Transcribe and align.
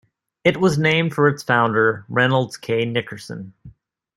It 0.43 0.57
was 0.59 0.79
named 0.79 1.13
for 1.13 1.27
its 1.27 1.43
founder, 1.43 2.05
Reynolds 2.09 2.57
K. 2.57 2.85
Nickerson. 2.85 3.53